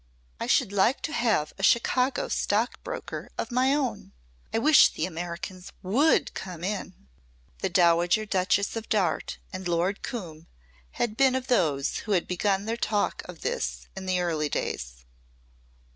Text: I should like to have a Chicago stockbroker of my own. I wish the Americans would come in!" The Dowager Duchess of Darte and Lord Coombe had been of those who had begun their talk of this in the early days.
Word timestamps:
I 0.39 0.47
should 0.47 0.71
like 0.71 1.03
to 1.03 1.13
have 1.13 1.53
a 1.59 1.61
Chicago 1.61 2.27
stockbroker 2.27 3.29
of 3.37 3.51
my 3.51 3.71
own. 3.75 4.13
I 4.51 4.57
wish 4.57 4.87
the 4.91 5.05
Americans 5.05 5.71
would 5.83 6.33
come 6.33 6.63
in!" 6.63 7.07
The 7.59 7.69
Dowager 7.69 8.25
Duchess 8.25 8.75
of 8.75 8.89
Darte 8.89 9.37
and 9.53 9.67
Lord 9.67 10.01
Coombe 10.01 10.47
had 10.93 11.15
been 11.17 11.35
of 11.35 11.45
those 11.45 11.97
who 11.97 12.13
had 12.13 12.27
begun 12.27 12.65
their 12.65 12.77
talk 12.77 13.21
of 13.25 13.41
this 13.41 13.85
in 13.95 14.07
the 14.07 14.19
early 14.21 14.49
days. 14.49 15.05